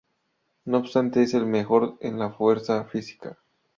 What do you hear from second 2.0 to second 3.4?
la fuerza física.